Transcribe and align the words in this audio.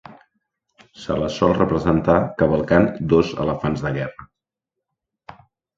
Se 1.01 1.17
les 1.25 1.37
sol 1.41 1.53
representar 1.59 2.17
cavalcant 2.41 2.91
dos 3.15 3.33
elefants 3.45 3.87
de 3.87 3.97
guerra. 4.01 5.41